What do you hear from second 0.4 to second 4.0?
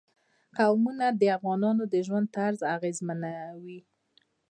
قومونه د افغانانو د ژوند طرز اغېزمنوي.